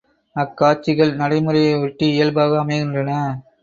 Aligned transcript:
அக்காட்சிகள் 0.35 1.13
நடைமுறை 1.13 1.63
ஒட்டி 1.77 2.07
இயல்பாக 2.09 2.59
அமைகின்றன. 2.59 3.11